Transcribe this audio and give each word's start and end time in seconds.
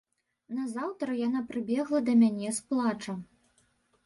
Назаўтра 0.59 1.17
яна 1.27 1.43
прыбегла 1.51 1.99
да 2.09 2.17
мяне 2.23 2.49
з 2.61 2.67
плачам. 2.71 3.23